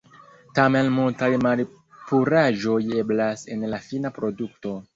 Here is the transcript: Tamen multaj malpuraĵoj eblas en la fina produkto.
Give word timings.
Tamen 0.59 0.87
multaj 0.93 1.29
malpuraĵoj 1.43 2.81
eblas 3.05 3.47
en 3.57 3.69
la 3.75 3.85
fina 3.89 4.17
produkto. 4.21 4.77